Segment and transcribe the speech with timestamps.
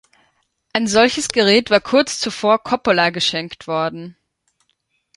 [0.73, 4.17] Ein solches Gerät war kurz zuvor Coppola geschenkt worden.